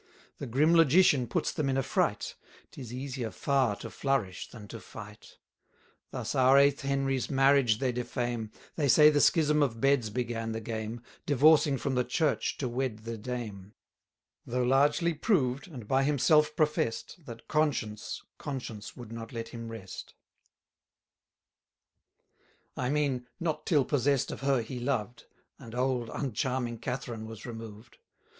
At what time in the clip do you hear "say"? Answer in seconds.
8.87-9.11